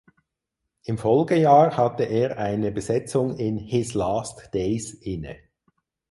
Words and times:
Im 0.85 0.97
Folgejahr 0.97 1.77
hatte 1.77 2.05
er 2.05 2.39
eine 2.39 2.71
Besetzung 2.71 3.37
in 3.37 3.59
"His 3.59 3.93
Last 3.93 4.51
Days" 4.51 4.95
inne. 4.95 5.37